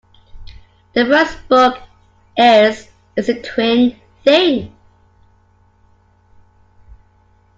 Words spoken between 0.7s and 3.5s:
The first book is "It's a